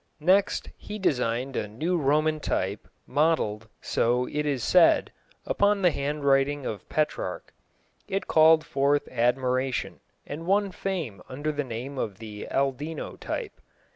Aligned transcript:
Next 0.23 0.69
he 0.79 0.97
designed 0.97 1.55
a 1.55 1.67
new 1.67 1.95
Roman 1.95 2.39
type, 2.39 2.87
modelled, 3.05 3.69
so 3.81 4.25
it 4.27 4.47
is 4.47 4.63
said, 4.63 5.11
upon 5.45 5.83
the 5.83 5.91
handwriting 5.91 6.65
of 6.65 6.89
Petrarch. 6.89 7.53
It 8.07 8.25
called 8.25 8.65
forth 8.65 9.07
admiration, 9.11 9.99
and 10.25 10.47
won 10.47 10.71
fame 10.71 11.21
under 11.29 11.51
the 11.51 11.63
name 11.63 11.99
of 11.99 12.17
the 12.17 12.47
"Aldino" 12.49 13.15
type. 13.19 13.61